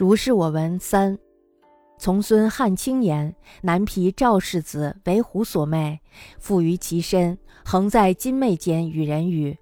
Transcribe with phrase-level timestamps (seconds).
[0.00, 1.18] 如是我闻三。
[1.98, 6.00] 从孙汉卿言：南皮赵氏子为虎所魅，
[6.38, 7.36] 附于其身，
[7.66, 9.58] 横在金袂间与人语。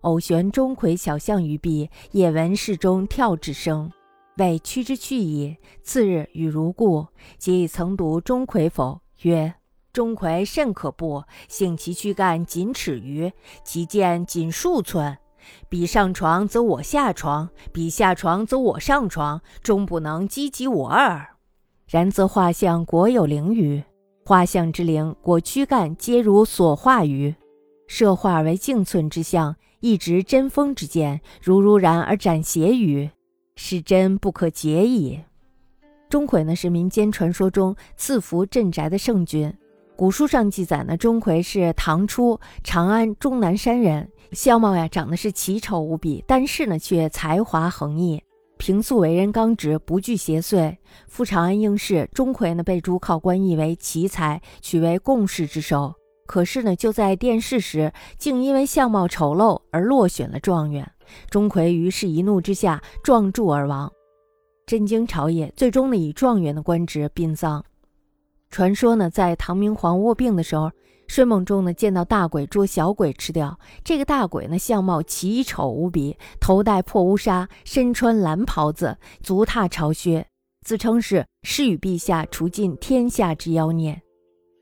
[0.00, 3.92] 偶悬钟馗小象于壁，也闻室中跳之声，
[4.38, 5.58] 谓趋之去矣。
[5.82, 7.06] 次日与如故，
[7.36, 8.98] 即曾读钟馗否？
[9.20, 9.52] 曰：
[9.92, 13.30] 钟馗甚可怖，幸其躯干仅尺余，
[13.62, 15.18] 其剑仅数寸。
[15.68, 21.36] 彼上床则我下床，彼下床则我上床，终不能击及我耳。
[21.86, 23.82] 然则画像果有灵于？
[24.24, 27.34] 画像之灵，果躯干皆如所画于。
[27.88, 33.10] 设画为径寸之象，一直针锋之剑，如如然而斩邪于？
[33.56, 35.20] 是真不可解矣。
[36.08, 39.52] 钟馗呢，是民间传说中赐福镇宅的圣君。
[40.02, 48.20] 古书上记载呢，钟馗是唐初长安终南山人，相貌呀长得是奇丑无比，但是呢却才华横溢。
[48.58, 50.76] 平素为人刚直，不惧邪祟。
[51.06, 55.94] 赴长安应试，钟馗呢被主考官议为奇才，取为贡士之首。
[56.26, 60.90] 可是呢，就在殿试时，竟因为相貌丑陋而落选了状元。
[61.30, 63.88] 钟馗于是一怒之下撞柱而亡，
[64.66, 65.52] 震惊朝野。
[65.56, 67.64] 最终呢，以状元的官职殡葬。
[68.52, 70.70] 传说呢，在唐明皇卧病的时候。
[71.08, 73.58] 睡梦中呢，见到大鬼捉小鬼吃掉。
[73.84, 80.26] 这个大鬼呢，相貌奇丑无比，头戴破乌纱，身穿蓝袍子，足踏朝靴，
[80.64, 84.00] 自称是誓与陛下除尽天下之妖孽。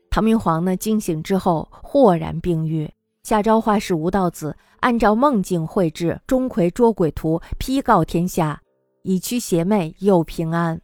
[0.09, 2.91] 唐明皇呢，惊醒之后豁然病愈，
[3.23, 8.61] 下诏画师吴道子按照梦境绘制钟馗捉鬼图，批告天下，
[9.03, 10.81] 以驱邪魅，又平安。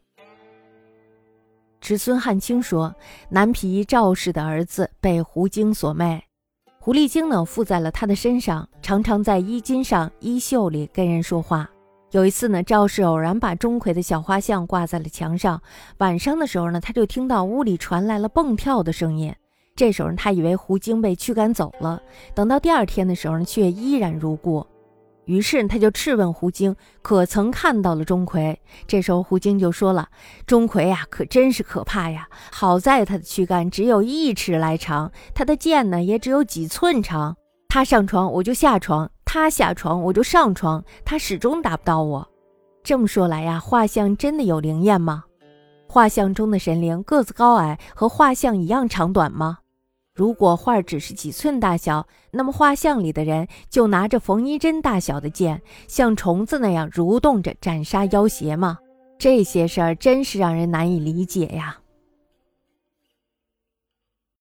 [1.80, 2.94] 侄孙汉卿说，
[3.30, 6.24] 南皮赵氏的儿子被狐精所魅，
[6.80, 11.70] 狐狸精呢附在了他的身上，常常在衣襟上、衣袖里跟人说话。
[12.12, 15.62] 有一次呢，赵氏偶然把钟馗的小画像挂在了墙上，
[16.00, 19.34] 晚上的时候呢，他就听到屋里传来了蹦跳的声音。
[19.76, 22.02] 这时候他以为狐精被驱赶走了，
[22.34, 24.66] 等到第二天的时候呢，却依然如故。
[25.28, 28.56] 于是他就质问胡精，可曾看到了钟馗？
[28.88, 30.08] 这时候胡精就说了
[30.48, 32.28] ：“钟馗呀，可真是可怕呀！
[32.52, 37.36] 好在他的躯干只有一尺来长，他的剑呢也只有几寸长。
[37.68, 42.28] 他上床我就下床，他下床我就上床，他始终打不到我。
[42.82, 45.26] 这么说来呀，画像真的有灵验吗？
[45.90, 49.60] 画像中的神灵个子高矮和画像一样长短吗？”
[50.18, 58.80] 如果画只是几寸大小，那么画像里的人就拿着缝衣针大小的剑，像虫子那样蠕动着斩杀妖邪吗？
[59.20, 61.78] 这些事儿真是让人难以理解呀。